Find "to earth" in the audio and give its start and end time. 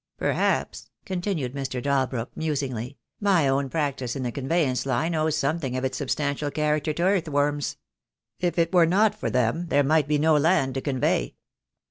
6.91-7.29